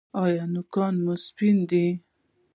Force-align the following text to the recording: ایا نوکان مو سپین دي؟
ایا 0.23 0.43
نوکان 0.53 0.95
مو 1.03 1.13
سپین 1.25 1.57
دي؟ 1.69 1.85